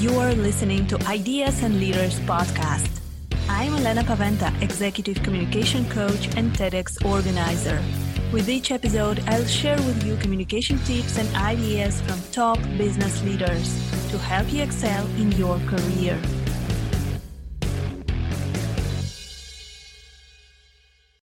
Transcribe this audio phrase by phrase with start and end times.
[0.00, 3.02] You are listening to Ideas and Leaders podcast.
[3.50, 7.82] I'm Elena Paventa, Executive Communication Coach and TEDx organizer.
[8.32, 13.74] With each episode, I'll share with you communication tips and ideas from top business leaders
[14.10, 16.18] to help you excel in your career.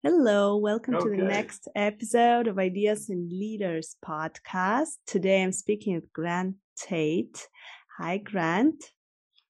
[0.03, 1.09] Hello, welcome okay.
[1.09, 4.99] to the next episode of Ideas and Leaders podcast.
[5.07, 7.49] Today I'm speaking with Grant Tate.
[8.03, 8.83] Hi, Grant.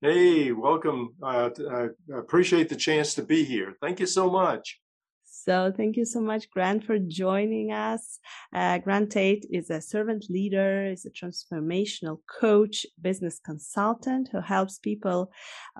[0.01, 1.15] Hey, welcome.
[1.19, 3.73] Uh, I appreciate the chance to be here.
[3.81, 4.79] Thank you so much.
[5.23, 8.19] So, thank you so much, Grant, for joining us.
[8.53, 14.77] Uh, Grant Tate is a servant leader, is a transformational coach, business consultant who helps
[14.77, 15.31] people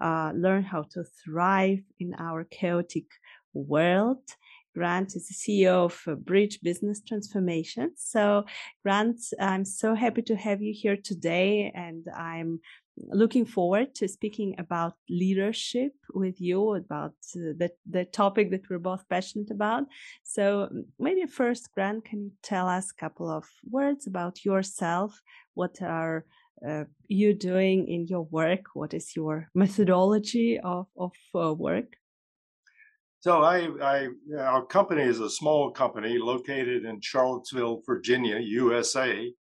[0.01, 3.05] uh, learn how to thrive in our chaotic
[3.53, 4.23] world.
[4.75, 7.93] Grant is the CEO of Bridge Business Transformation.
[7.95, 8.45] So,
[8.83, 12.59] Grant, I'm so happy to have you here today, and I'm
[12.97, 18.79] looking forward to speaking about leadership with you about uh, the the topic that we're
[18.91, 19.83] both passionate about.
[20.23, 25.21] So, maybe first, Grant, can you tell us a couple of words about yourself?
[25.53, 26.25] What are
[26.67, 28.63] uh, you doing in your work?
[28.73, 31.95] What is your methodology of of uh, work?
[33.25, 39.33] So I, I, our company is a small company located in Charlottesville, Virginia, USA,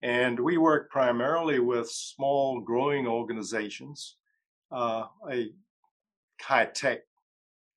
[0.00, 4.16] and we work primarily with small, growing organizations,
[4.74, 5.50] uh, a
[6.40, 7.00] high tech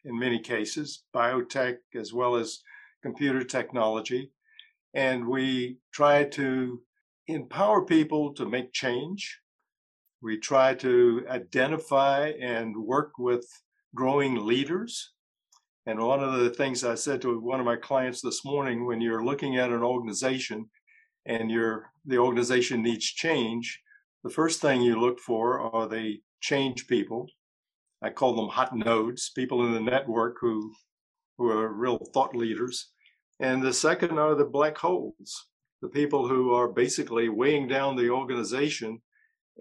[0.06, 2.62] in many cases, biotech as well as
[3.04, 4.32] computer technology,
[4.94, 6.82] and we try to
[7.28, 9.38] empower people to make change.
[10.22, 13.46] We try to identify and work with
[13.94, 15.12] growing leaders
[15.86, 19.02] and one of the things I said to one of my clients this morning, when
[19.02, 20.70] you're looking at an organization
[21.28, 23.82] and you're, the organization needs change,
[24.24, 27.28] the first thing you look for are the change people.
[28.02, 30.74] I call them hot nodes, people in the network who,
[31.38, 32.92] who are real thought leaders.
[33.40, 35.48] And the second are the black holes,
[35.84, 39.02] the people who are basically weighing down the organization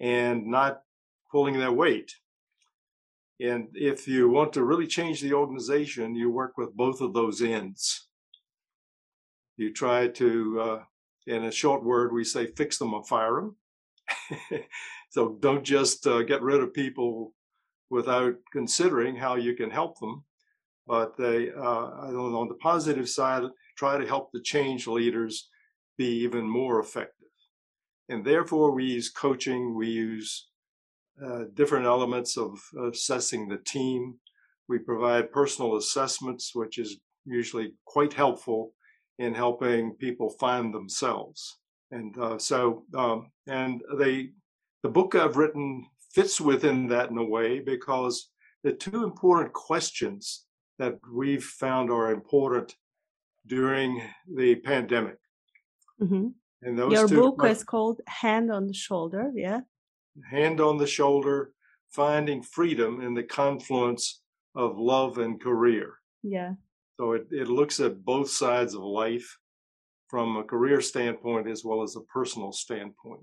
[0.00, 0.80] and not
[1.30, 2.10] pulling their weight.
[3.40, 7.42] And if you want to really change the organization, you work with both of those
[7.42, 8.08] ends.
[9.56, 10.82] You try to, uh,
[11.26, 13.56] in a short word, we say fix them or fire them.
[15.10, 17.34] so don't just uh, get rid of people
[17.90, 20.24] without considering how you can help them.
[20.86, 23.44] But they, uh, on the positive side,
[23.76, 25.48] try to help the change leaders
[25.96, 27.28] be even more effective.
[28.08, 30.48] And therefore, we use coaching, we use
[31.22, 32.58] uh, different elements of
[32.88, 34.14] assessing the team.
[34.68, 38.72] We provide personal assessments, which is usually quite helpful
[39.18, 41.58] in helping people find themselves.
[41.90, 44.30] And uh, so, um, and they,
[44.82, 48.30] the book I've written fits within that in a way because
[48.64, 50.46] the two important questions
[50.78, 52.74] that we've found are important
[53.46, 54.02] during
[54.34, 55.18] the pandemic.
[56.00, 56.28] Mm-hmm.
[56.62, 59.60] And those Your book is called Hand on the Shoulder, yeah?
[60.22, 61.52] Hand on the shoulder,
[61.90, 64.22] finding freedom in the confluence
[64.54, 65.94] of love and career.
[66.22, 66.54] Yeah.
[66.98, 69.38] So it, it looks at both sides of life
[70.08, 73.22] from a career standpoint as well as a personal standpoint.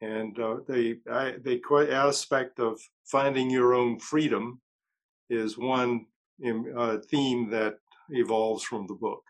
[0.00, 4.60] And uh, the I, the aspect of finding your own freedom
[5.28, 6.06] is one
[6.76, 7.78] uh, theme that
[8.10, 9.22] evolves from the book.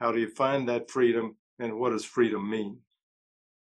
[0.00, 2.78] How do you find that freedom, and what does freedom mean?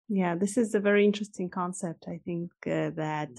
[0.09, 2.07] Yeah, this is a very interesting concept.
[2.09, 3.31] I think uh, that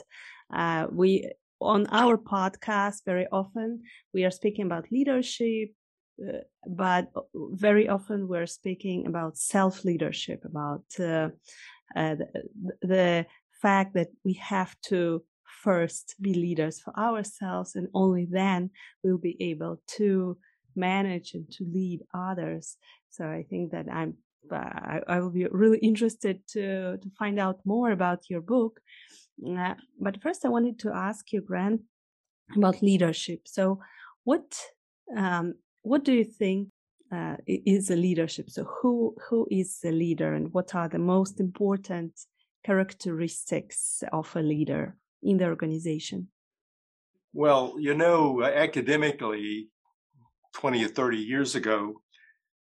[0.53, 3.81] uh, we, on our podcast, very often
[4.13, 5.69] we are speaking about leadership,
[6.21, 11.29] uh, but very often we're speaking about self leadership, about uh,
[11.95, 12.27] uh, the,
[12.83, 13.25] the
[13.63, 15.23] fact that we have to
[15.63, 18.69] first be leaders for ourselves, and only then
[19.03, 20.37] we'll be able to
[20.75, 22.77] manage and to lead others.
[23.09, 24.17] So I think that I'm
[24.51, 28.79] I, I, will be really interested to to find out more about your book.
[29.45, 31.81] Uh, but first, I wanted to ask you, Grant,
[32.55, 33.41] about leadership.
[33.47, 33.79] So,
[34.23, 34.57] what
[35.15, 36.69] um, what do you think
[37.11, 38.49] uh, is a leadership?
[38.49, 42.13] So, who who is a leader, and what are the most important
[42.63, 46.27] characteristics of a leader in the organization?
[47.33, 49.69] Well, you know, academically,
[50.53, 52.01] 20 or 30 years ago,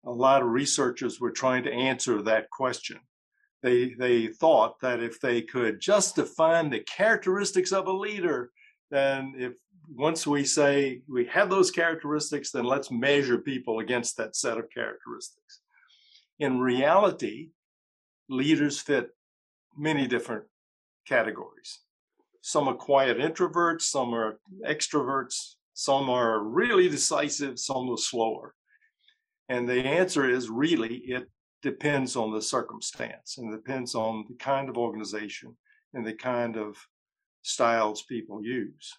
[0.05, 2.99] a lot of researchers were trying to answer that question.
[3.63, 8.51] They, they thought that if they could just define the characteristics of a leader,
[8.91, 9.53] then if
[9.89, 14.69] once we say we have those characteristics, then let's measure people against that set of
[14.69, 15.61] characteristics.
[16.39, 17.49] In reality,
[18.29, 19.09] leaders fit
[19.77, 20.43] many different
[21.07, 21.79] categories.
[22.45, 28.53] some are quiet introverts, some are extroverts, some are really decisive, some are slower.
[29.49, 31.29] And the answer is really it
[31.61, 35.55] depends on the circumstance and depends on the kind of organization
[35.93, 36.77] and the kind of
[37.41, 38.91] styles people use.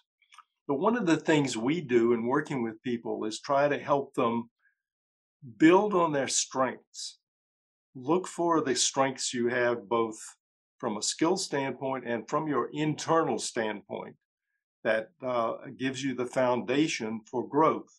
[0.67, 4.13] But one of the things we do in working with people is try to help
[4.13, 4.49] them
[5.57, 7.19] build on their strengths.
[7.95, 10.17] Look for the strengths you have both
[10.77, 14.15] from a skill standpoint and from your internal standpoint
[14.83, 17.89] that uh, gives you the foundation for growth.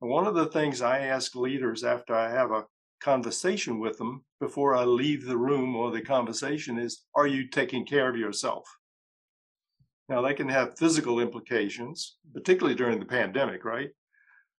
[0.00, 2.66] One of the things I ask leaders after I have a
[3.00, 7.84] conversation with them before I leave the room or the conversation is Are you taking
[7.84, 8.68] care of yourself?
[10.08, 13.90] Now, they can have physical implications, particularly during the pandemic, right?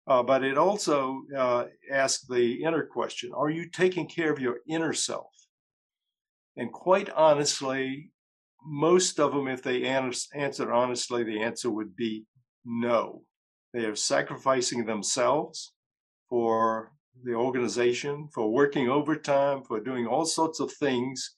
[0.07, 4.59] Uh, but it also uh, asks the inner question Are you taking care of your
[4.67, 5.33] inner self?
[6.57, 8.11] And quite honestly,
[8.65, 12.25] most of them, if they answer honestly, the answer would be
[12.65, 13.23] no.
[13.73, 15.73] They are sacrificing themselves
[16.29, 16.93] for
[17.25, 21.37] the organization, for working overtime, for doing all sorts of things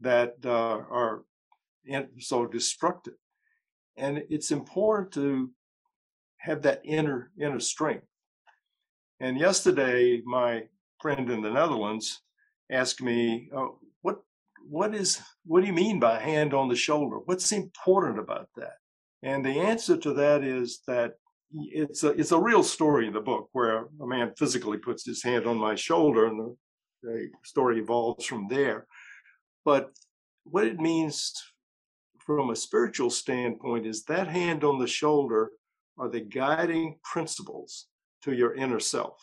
[0.00, 1.24] that uh, are
[2.18, 3.14] so destructive.
[3.96, 5.50] And it's important to
[6.38, 8.06] have that inner inner strength.
[9.20, 10.64] And yesterday, my
[11.00, 12.22] friend in the Netherlands
[12.70, 14.22] asked me, oh, "What
[14.68, 17.18] what is what do you mean by hand on the shoulder?
[17.26, 18.78] What's important about that?"
[19.22, 21.18] And the answer to that is that
[21.54, 25.22] it's a it's a real story in the book where a man physically puts his
[25.22, 26.56] hand on my shoulder, and the,
[27.02, 28.86] the story evolves from there.
[29.64, 29.90] But
[30.44, 31.34] what it means
[32.18, 35.50] from a spiritual standpoint is that hand on the shoulder
[35.98, 37.86] are the guiding principles
[38.22, 39.20] to your inner self.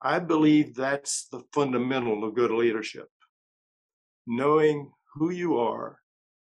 [0.00, 3.08] I believe that's the fundamental of good leadership.
[4.26, 5.98] Knowing who you are,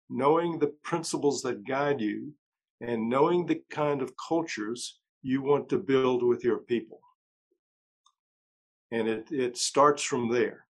[0.09, 2.35] knowing the principles that guide you,
[2.81, 7.01] and knowing the kind of cultures you want to build with your people.
[8.91, 10.65] And it, it starts from there.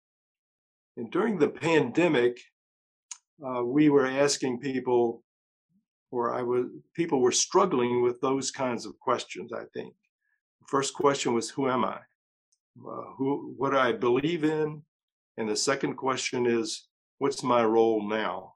[0.97, 2.41] And during the pandemic,
[3.47, 5.23] uh, we were asking people,
[6.11, 9.95] or I was, people were struggling with those kinds of questions, I think.
[10.61, 11.99] The first question was, Who am I?
[12.79, 14.83] Uh, who, what do I believe in?
[15.37, 16.89] And the second question is,
[17.19, 18.55] What's my role now?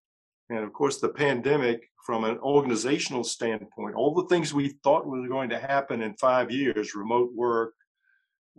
[0.50, 5.29] And of course, the pandemic, from an organizational standpoint, all the things we thought were
[5.29, 7.75] going to happen in five years remote work,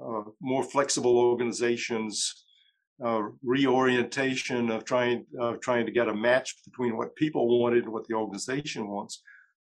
[0.04, 2.46] uh, more flexible organizations,
[3.04, 7.94] uh, reorientation of trying uh, trying to get a match between what people wanted and
[7.94, 9.22] what the organization wants.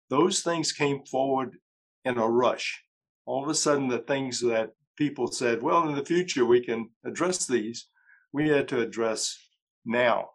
[0.10, 1.58] Those things came forward
[2.06, 2.84] in a rush.
[3.26, 6.90] All of a sudden, the things that people said, "Well, in the future we can
[7.06, 7.88] address these,"
[8.34, 9.38] we had to address
[9.86, 10.32] now,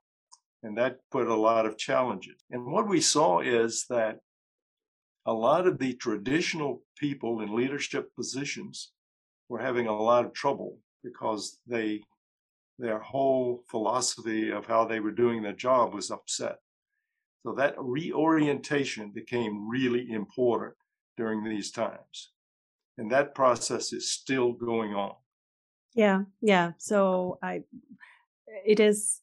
[0.63, 2.43] and that put a lot of challenges.
[2.51, 4.19] And what we saw is that
[5.27, 8.93] a lot of the traditional people in leadership positions
[9.49, 12.03] were having a lot of trouble because they
[12.79, 16.57] their whole philosophy of how they were doing their job was upset.
[17.43, 20.75] So that reorientation became really important
[21.17, 22.33] during these times.
[22.99, 25.15] And that process is still going on.
[25.95, 26.73] Yeah, yeah.
[26.77, 27.63] So I,
[28.67, 29.23] it is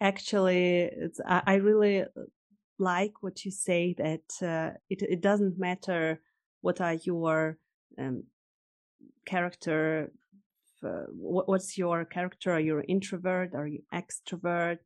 [0.00, 2.04] actually, it's, I, I really
[2.78, 6.20] like what you say that uh, it, it doesn't matter
[6.60, 7.58] what are your
[7.98, 8.24] um,
[9.24, 10.10] character
[10.84, 12.52] uh, what, what's your character?
[12.52, 13.54] Are you an introvert?
[13.54, 14.78] Are you extrovert?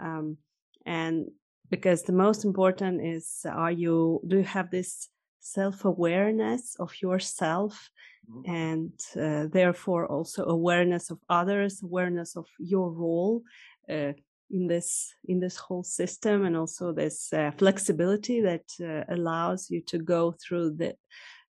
[0.00, 0.38] Um,
[0.84, 1.26] and
[1.70, 5.08] because the most important is are you do you have this
[5.40, 7.90] self-awareness of yourself
[8.30, 8.50] mm-hmm.
[8.50, 13.42] and uh, therefore also awareness of others awareness of your role?
[13.90, 14.12] Uh,
[14.50, 19.80] in this in this whole system and also this uh, flexibility that uh, allows you
[19.82, 20.94] to go through the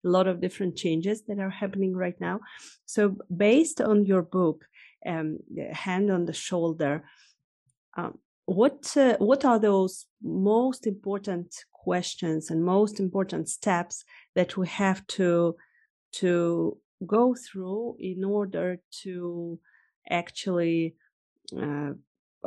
[0.05, 2.39] a lot of different changes that are happening right now.
[2.85, 4.65] So, based on your book,
[5.05, 5.39] um,
[5.71, 7.03] Hand on the Shoulder,
[7.97, 14.67] um, what uh, what are those most important questions and most important steps that we
[14.67, 15.55] have to
[16.11, 19.59] to go through in order to
[20.09, 20.95] actually
[21.61, 21.91] uh,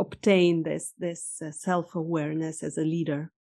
[0.01, 3.33] obtain this this uh, self awareness as a leader?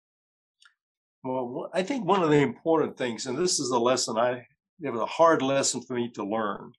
[1.23, 4.45] Well, I think one of the important things, and this is a lesson I
[4.81, 6.71] it was a hard lesson for me to learn,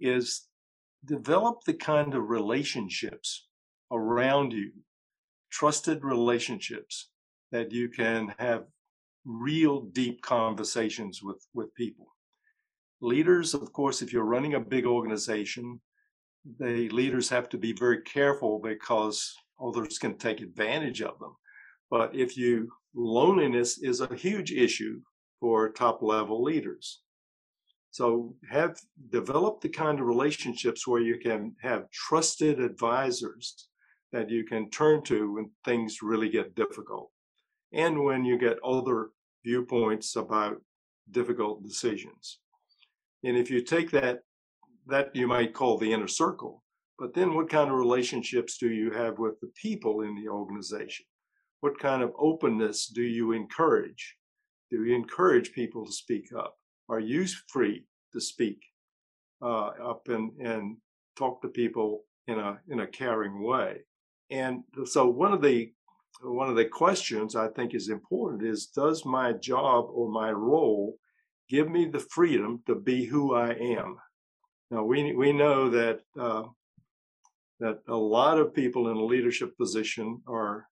[0.00, 0.46] is
[1.04, 3.48] develop the kind of relationships
[3.90, 4.72] around you,
[5.50, 7.10] trusted relationships
[7.50, 8.64] that you can have
[9.24, 12.06] real deep conversations with, with people.
[13.00, 15.80] Leaders, of course, if you're running a big organization,
[16.58, 21.36] the leaders have to be very careful because others can take advantage of them.
[21.90, 25.00] But if you, loneliness is a huge issue
[25.40, 27.02] for top level leaders.
[27.90, 28.80] So have
[29.10, 33.68] develop the kind of relationships where you can have trusted advisors
[34.12, 37.10] that you can turn to when things really get difficult
[37.72, 39.10] and when you get other
[39.44, 40.60] viewpoints about
[41.10, 42.38] difficult decisions.
[43.24, 44.20] And if you take that,
[44.86, 46.62] that you might call the inner circle,
[46.98, 51.04] but then what kind of relationships do you have with the people in the organization?
[51.60, 54.16] What kind of openness do you encourage?
[54.70, 56.56] Do you encourage people to speak up?
[56.88, 58.58] Are you free to speak
[59.40, 60.76] uh, up and, and
[61.16, 63.82] talk to people in a in a caring way?
[64.30, 65.72] And so one of the
[66.22, 70.96] one of the questions I think is important is does my job or my role
[71.48, 73.98] give me the freedom to be who I am?
[74.72, 76.44] Now we we know that uh,
[77.60, 80.66] that a lot of people in a leadership position are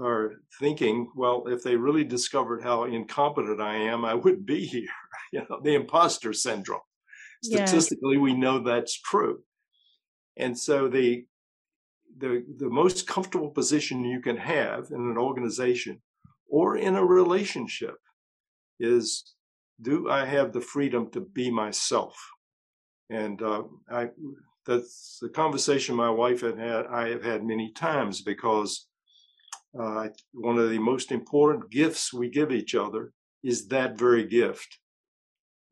[0.00, 4.88] are thinking, well, if they really discovered how incompetent I am, I wouldn't be here.
[5.32, 6.80] you know, the imposter syndrome.
[7.42, 8.22] Statistically, yes.
[8.22, 9.44] we know that's true.
[10.36, 11.24] And so the
[12.18, 16.02] the the most comfortable position you can have in an organization
[16.48, 17.94] or in a relationship
[18.80, 19.36] is
[19.80, 22.16] do I have the freedom to be myself?
[23.10, 24.10] And uh, I
[24.66, 28.86] that's the conversation my wife had had I have had many times because
[29.78, 33.12] uh, one of the most important gifts we give each other
[33.42, 34.78] is that very gift.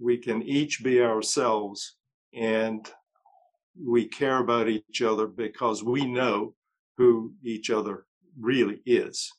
[0.01, 1.97] We can each be ourselves
[2.35, 2.89] and
[3.81, 6.55] we care about each other because we know
[6.97, 8.07] who each other
[8.39, 9.31] really is.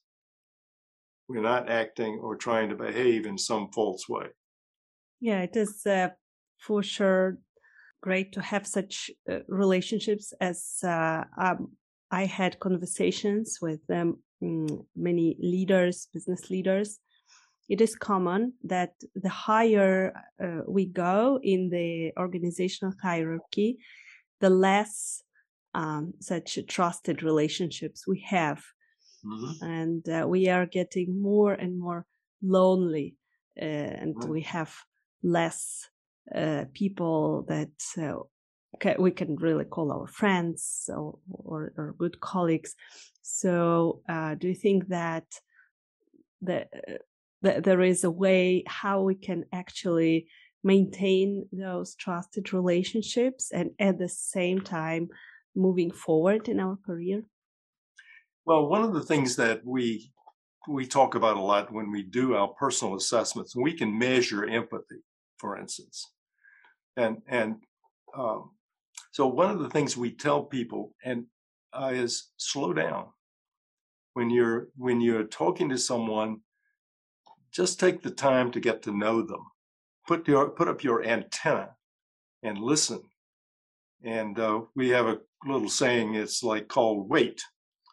[1.27, 4.27] We're not acting or trying to behave in some false way.
[5.19, 6.09] Yeah, it is uh,
[6.57, 7.37] for sure
[8.01, 11.71] great to have such uh, relationships as uh, um,
[12.11, 14.19] I had conversations with um,
[14.95, 16.99] many leaders, business leaders.
[17.67, 20.13] It is common that the higher
[20.43, 23.77] uh, we go in the organizational hierarchy,
[24.39, 25.21] the less
[25.75, 28.63] um, such trusted relationships we have.
[29.23, 29.65] Mm-hmm.
[29.65, 32.05] And uh, we are getting more and more
[32.41, 33.17] lonely,
[33.61, 34.29] uh, and right.
[34.29, 34.73] we have
[35.21, 35.89] less
[36.35, 37.69] uh, people that
[38.01, 42.75] uh, we can really call our friends or, or, or good colleagues.
[43.21, 45.25] So, uh, do you think that
[46.41, 46.67] the,
[47.41, 50.27] that there is a way how we can actually
[50.63, 55.09] maintain those trusted relationships and at the same time
[55.55, 57.23] moving forward in our career?
[58.45, 60.11] Well, one of the things that we
[60.67, 65.01] we talk about a lot when we do our personal assessments, we can measure empathy,
[65.37, 66.11] for instance,
[66.99, 67.55] and and
[68.15, 68.51] um,
[69.11, 71.25] so one of the things we tell people and
[71.73, 73.07] uh, is slow down
[74.13, 76.41] when you're when you're talking to someone.
[77.51, 79.43] Just take the time to get to know them
[80.09, 81.69] put your put up your antenna
[82.41, 83.01] and listen.
[84.03, 86.15] And uh, we have a little saying.
[86.15, 87.43] It's like called "wait,"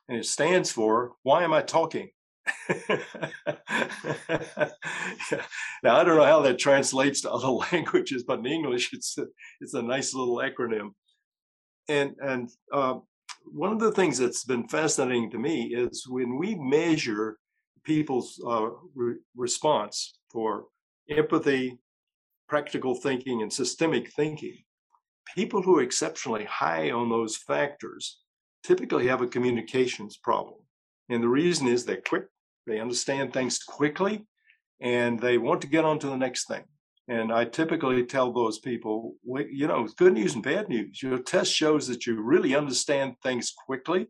[0.09, 2.09] and it stands for "Why am I talking?"
[5.83, 9.27] Now I don't know how that translates to other languages, but in English, it's a,
[9.61, 10.91] it's a nice little acronym.
[11.89, 12.97] And and uh,
[13.45, 17.39] one of the things that's been fascinating to me is when we measure
[17.85, 20.65] people's uh, re- response for
[21.09, 21.79] empathy,
[22.49, 24.59] practical thinking and systemic thinking,
[25.35, 28.19] people who are exceptionally high on those factors
[28.65, 30.61] typically have a communications problem.
[31.09, 32.25] And the reason is they're quick,
[32.67, 34.27] they understand things quickly,
[34.81, 36.65] and they want to get on to the next thing.
[37.09, 41.01] And I typically tell those people, you know, good news and bad news.
[41.03, 44.09] Your test shows that you really understand things quickly.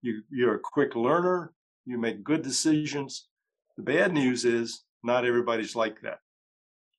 [0.00, 1.52] You, you're a quick learner.
[1.84, 3.28] You make good decisions.
[3.76, 6.18] The bad news is not everybody's like that.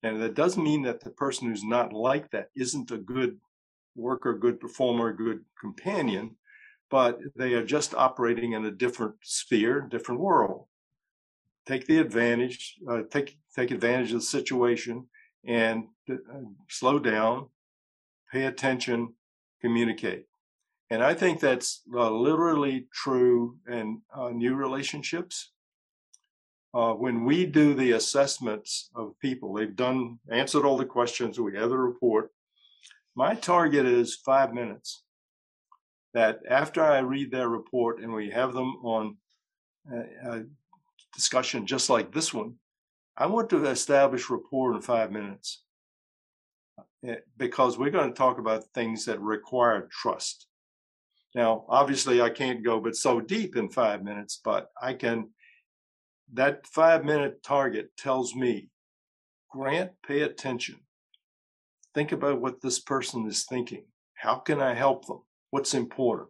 [0.03, 3.37] And that doesn't mean that the person who's not like that isn't a good
[3.95, 6.37] worker, good performer, good companion,
[6.89, 10.67] but they are just operating in a different sphere, different world.
[11.69, 15.05] Take the advantage, uh, take take advantage of the situation,
[15.45, 16.15] and uh,
[16.67, 17.49] slow down,
[18.31, 19.13] pay attention,
[19.61, 20.25] communicate.
[20.89, 25.51] And I think that's uh, literally true in uh, new relationships
[26.73, 31.39] uh, when we do the assessments of people, they've done answered all the questions.
[31.39, 32.31] We have the report.
[33.15, 35.03] My target is five minutes.
[36.13, 39.17] That after I read their report and we have them on
[39.91, 40.43] a, a
[41.13, 42.55] discussion just like this one,
[43.17, 45.63] I want to establish rapport in five minutes
[47.05, 50.47] eh, because we're going to talk about things that require trust.
[51.35, 55.29] Now, obviously, I can't go but so deep in five minutes, but I can.
[56.33, 58.69] That five minute target tells me,
[59.51, 60.77] Grant, pay attention.
[61.95, 63.85] Think about what this person is thinking.
[64.13, 65.21] How can I help them?
[65.49, 66.29] What's important?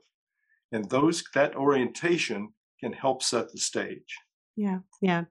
[0.71, 4.17] And those that orientation can help set the stage.
[4.59, 5.23] Yeah, yeah.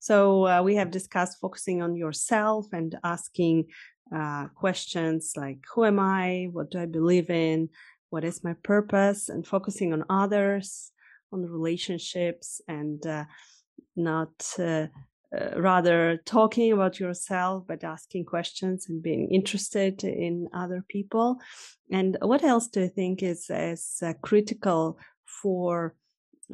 [0.00, 3.68] So uh, we have discussed focusing on yourself and asking
[4.14, 6.48] uh, questions like, "Who am I?
[6.52, 7.70] What do I believe in?
[8.10, 10.92] What is my purpose?" And focusing on others,
[11.32, 13.24] on relationships, and uh,
[13.96, 14.88] not uh,
[15.34, 21.38] uh, rather talking about yourself, but asking questions and being interested in other people.
[21.90, 25.94] And what else do you think is is uh, critical for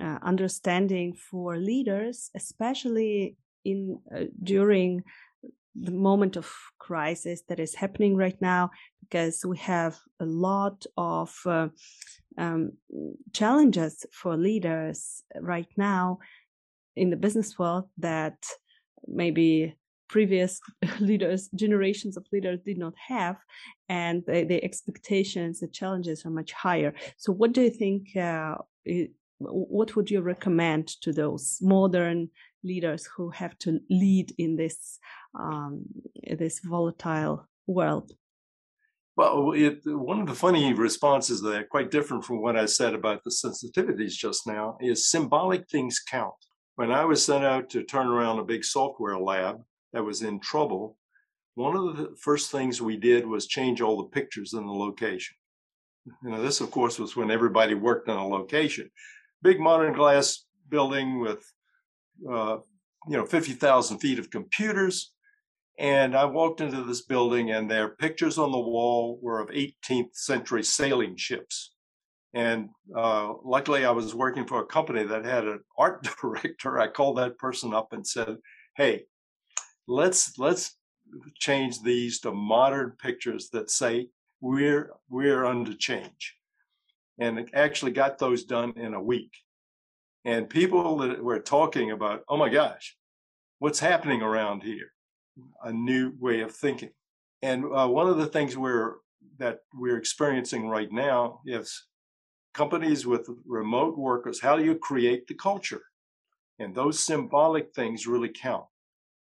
[0.01, 5.03] uh, understanding for leaders, especially in uh, during
[5.75, 8.71] the moment of crisis that is happening right now,
[9.01, 11.69] because we have a lot of uh,
[12.39, 12.73] um,
[13.33, 16.19] challenges for leaders right now
[16.97, 18.37] in the business world that
[19.07, 19.75] maybe
[20.09, 20.61] previous
[21.01, 23.37] leaders generations of leaders did not have
[23.89, 26.93] and the, the expectations the challenges are much higher.
[27.17, 28.57] So what do you think uh,
[29.45, 32.29] what would you recommend to those modern
[32.65, 34.99] leaders who have to lead in this
[35.39, 35.85] um,
[36.39, 38.13] this volatile world
[39.15, 42.95] well, it, one of the funny responses that are quite different from what I said
[42.95, 46.35] about the sensitivities just now is symbolic things count.
[46.77, 49.61] When I was sent out to turn around a big software lab
[49.93, 50.97] that was in trouble,
[51.55, 55.37] one of the first things we did was change all the pictures in the location.
[56.25, 58.91] You know, this, of course, was when everybody worked on a location.
[59.43, 61.45] Big modern glass building with,
[62.31, 62.59] uh,
[63.09, 65.13] you know, 50,000 feet of computers.
[65.79, 70.15] And I walked into this building, and their pictures on the wall were of 18th
[70.15, 71.73] century sailing ships.
[72.35, 76.79] And uh, luckily, I was working for a company that had an art director.
[76.79, 78.37] I called that person up and said,
[78.77, 79.05] "Hey,
[79.87, 80.77] let's let's
[81.35, 84.09] change these to modern pictures that say
[84.41, 86.37] we're we're under change."
[87.19, 89.33] And actually got those done in a week.
[90.25, 92.97] And people that were talking about, "Oh my gosh,
[93.59, 94.93] what's happening around here?"
[95.63, 96.91] A new way of thinking.
[97.43, 98.97] And uh, one of the things we're
[99.39, 101.87] that we're experiencing right now is
[102.55, 105.83] companies with remote workers, how do you create the culture?
[106.59, 108.67] And those symbolic things really count.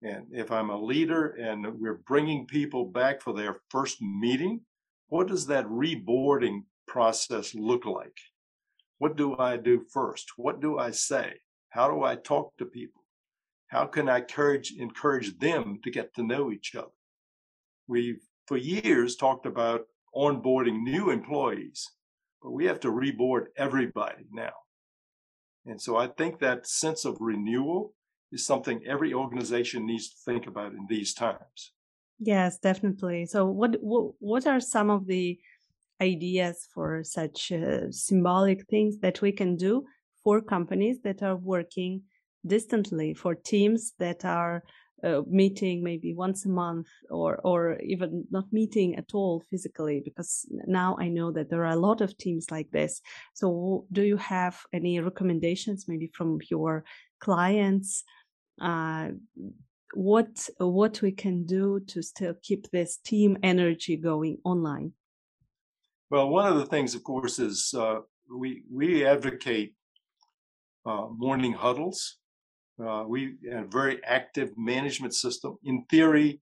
[0.04, 4.62] And if I'm a leader and we're bringing people back for their first meeting,
[5.08, 8.18] what does that reboarding process look like?
[9.00, 10.26] What do I do first?
[10.38, 11.28] What do I say?
[11.70, 13.04] How do I talk to people?
[13.68, 16.98] How can I encourage, encourage them to get to know each other?
[17.88, 19.82] We've for years talked about
[20.14, 21.90] onboarding new employees
[22.42, 24.54] but we have to reboard everybody now.
[25.66, 27.94] And so I think that sense of renewal
[28.32, 31.74] is something every organization needs to think about in these times.
[32.20, 33.26] Yes, definitely.
[33.26, 35.40] So what what, what are some of the
[36.02, 39.86] ideas for such uh, symbolic things that we can do
[40.24, 42.02] for companies that are working
[42.46, 44.64] distantly for teams that are
[45.04, 50.46] uh, meeting maybe once a month or or even not meeting at all physically because
[50.68, 53.02] now i know that there are a lot of teams like this.
[53.34, 56.84] So do you have any recommendations maybe from your
[57.20, 58.04] clients
[58.62, 59.10] uh,
[59.94, 64.94] what what we can do to still keep this team energy going online
[66.12, 69.74] well one of the things of course is uh, we we advocate
[70.86, 72.18] uh, morning huddles
[72.82, 75.58] uh, we have a very active management system.
[75.64, 76.42] In theory,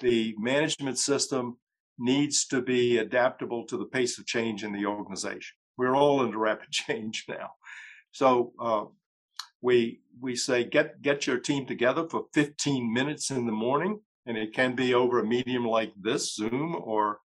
[0.00, 1.56] the management system
[1.98, 5.56] needs to be adaptable to the pace of change in the organization.
[5.76, 7.50] We're all under rapid change now.
[8.12, 8.84] So uh,
[9.60, 14.36] we we say get get your team together for 15 minutes in the morning, and
[14.36, 17.20] it can be over a medium like this, Zoom or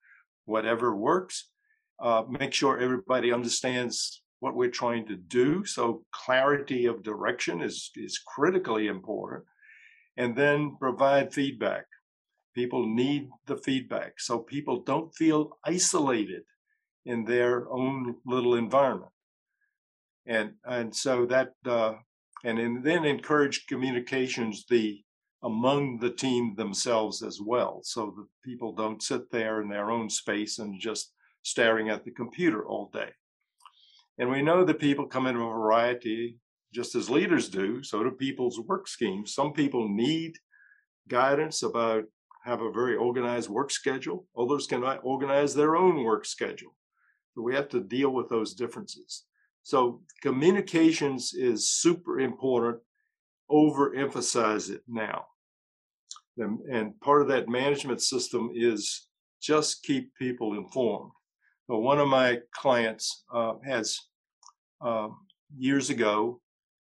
[0.44, 1.50] whatever works.
[2.02, 5.64] Uh, make sure everybody understands what we're trying to do.
[5.64, 9.44] So clarity of direction is, is critically important.
[10.16, 11.84] And then provide feedback.
[12.54, 14.18] People need the feedback.
[14.18, 16.42] So people don't feel isolated
[17.06, 19.12] in their own little environment.
[20.26, 21.94] And, and so that, uh,
[22.44, 25.02] and in, then encourage communications the
[25.44, 30.08] among the team themselves as well, so that people don't sit there in their own
[30.08, 31.11] space and just
[31.42, 33.10] staring at the computer all day.
[34.18, 36.38] And we know that people come in a variety,
[36.72, 39.34] just as leaders do, so do people's work schemes.
[39.34, 40.36] Some people need
[41.08, 42.04] guidance about
[42.44, 44.26] have a very organized work schedule.
[44.36, 46.74] Others can organize their own work schedule.
[47.36, 49.24] We have to deal with those differences.
[49.62, 52.82] So communications is super important.
[53.50, 55.26] Overemphasize it now.
[56.36, 59.06] And part of that management system is
[59.40, 61.12] just keep people informed.
[61.68, 63.98] So one of my clients uh, has
[64.84, 65.08] uh,
[65.56, 66.40] years ago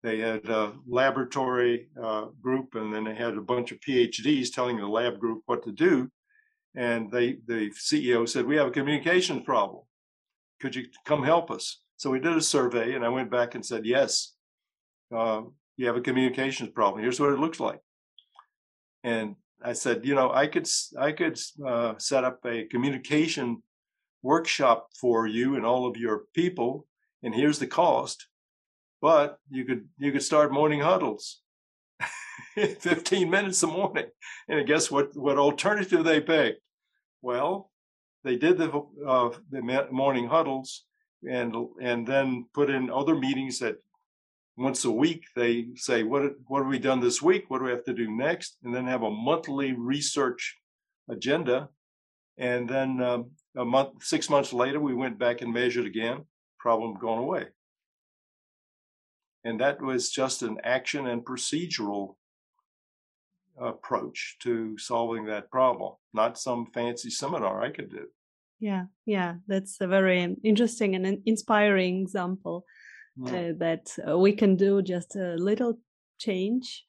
[0.02, 4.76] they had a laboratory uh, group and then they had a bunch of phds telling
[4.76, 6.10] the lab group what to do.
[6.76, 9.82] And they the ceo said we have a communications problem.
[10.60, 11.80] Could you come help us?
[11.96, 14.34] So we did a survey and i went back and said yes.
[15.14, 15.42] Uh,
[15.76, 17.02] you have a communications problem.
[17.02, 17.80] Here's what it looks like.
[19.02, 23.62] And i said you know i could i could uh, set up a communication
[24.24, 26.86] workshop for you and all of your people
[27.22, 28.26] and here's the cost
[29.00, 31.42] but you could you could start morning huddles
[32.54, 34.06] 15 minutes a morning.
[34.48, 36.60] And guess what what alternative they picked?
[37.22, 37.70] Well
[38.22, 38.70] they did the
[39.06, 40.84] uh, the morning huddles
[41.28, 43.76] and and then put in other meetings that
[44.56, 47.44] once a week they say what what have we done this week?
[47.48, 48.58] What do we have to do next?
[48.62, 50.56] And then have a monthly research
[51.08, 51.68] agenda.
[52.38, 56.24] And then um, a month six months later we went back and measured again
[56.58, 57.46] problem gone away
[59.44, 62.16] and that was just an action and procedural
[63.60, 68.06] approach to solving that problem, not some fancy seminar I could do.
[68.58, 72.64] Yeah, yeah, that's a very interesting and inspiring example
[73.16, 73.32] yeah.
[73.32, 75.78] uh, that uh, we can do just a little
[76.18, 76.84] change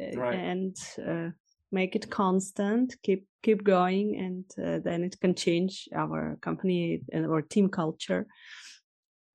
[0.00, 0.34] uh, right.
[0.34, 1.30] and uh,
[1.72, 7.26] make it constant, keep keep going, and uh, then it can change our company and
[7.26, 8.26] our team culture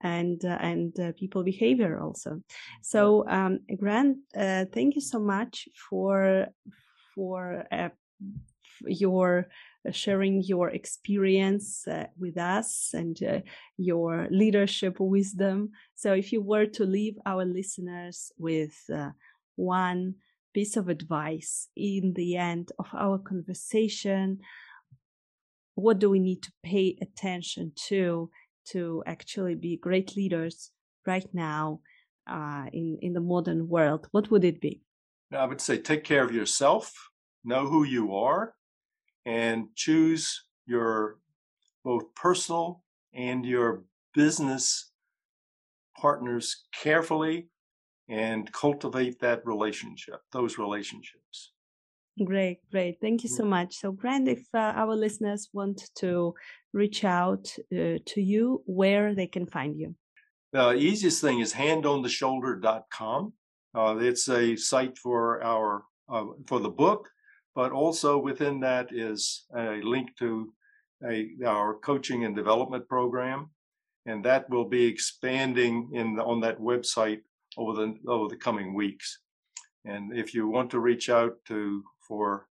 [0.02, 2.42] and uh, and uh, people behavior also.
[2.82, 6.48] So um, grant uh, thank you so much for
[7.16, 7.90] for uh,
[8.86, 9.48] your
[9.88, 13.18] uh, sharing your experience uh, with us and
[13.78, 15.72] your leadership wisdom.
[15.96, 18.76] So if you were to leave our listeners with
[19.56, 20.16] one
[20.58, 24.40] piece of advice in the end of our conversation.
[25.76, 28.32] What do we need to pay attention to
[28.72, 30.72] to actually be great leaders
[31.06, 31.82] right now
[32.28, 34.82] uh, in in the modern world, what would it be?
[35.32, 36.86] I would say take care of yourself,
[37.44, 38.56] know who you are,
[39.26, 40.26] and choose
[40.66, 41.20] your
[41.84, 43.84] both personal and your
[44.16, 44.92] business
[46.02, 47.50] partners carefully
[48.10, 51.52] and cultivate that relationship, those relationships.
[52.24, 53.00] Great, great.
[53.00, 53.50] Thank you so mm.
[53.50, 53.76] much.
[53.76, 56.34] So, Grant, if uh, our listeners want to
[56.74, 59.96] reach out uh, to you, where they can find you?
[60.54, 63.34] The easiest thing is handontheshoulder.com.
[63.76, 67.10] Uh, it's a site for our uh, for the book,
[67.54, 70.52] but also within that is a link to
[71.08, 73.52] a, our coaching and development program,
[74.06, 77.20] and that will be expanding in the, on that website
[77.58, 79.20] over the over the coming weeks.
[79.86, 82.48] And if you want to reach out to for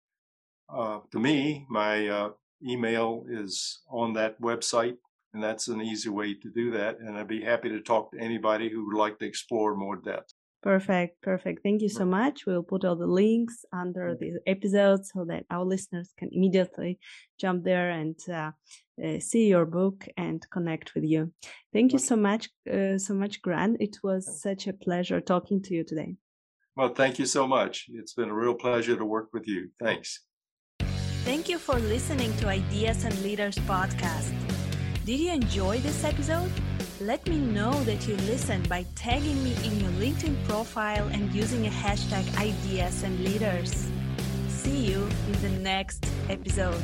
[0.70, 2.30] uh, to me, my uh,
[2.66, 4.98] email is on that website,
[5.34, 7.00] and that's an easy way to do that.
[7.00, 10.34] And I'd be happy to talk to anybody who would like to explore more depth.
[10.64, 11.62] Perfect, perfect.
[11.62, 12.48] Thank you so much.
[12.48, 16.98] We'll put all the links under the episode so that our listeners can immediately
[17.40, 18.50] jump there and uh,
[19.04, 21.32] uh, see your book and connect with you.
[21.74, 23.78] Thank you so much, uh, so much, Grant.
[23.80, 26.16] It was such a pleasure talking to you today.
[26.76, 27.86] Well, thank you so much.
[27.94, 29.70] It's been a real pleasure to work with you.
[29.80, 30.22] Thanks.
[31.24, 34.34] Thank you for listening to Ideas and Leaders podcast.
[35.06, 36.52] Did you enjoy this episode?
[37.02, 41.68] Let me know that you listened by tagging me in your LinkedIn profile and using
[41.68, 43.88] a hashtag Ideas and Leaders.
[44.48, 46.82] See you in the next episode.